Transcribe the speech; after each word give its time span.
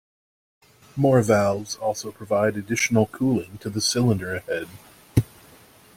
More 0.95 1.21
valves 1.21 1.75
also 1.75 2.11
provide 2.11 2.57
additional 2.57 3.05
cooling 3.05 3.59
to 3.59 3.69
the 3.69 3.79
cylinder 3.81 4.39
head. 4.39 4.67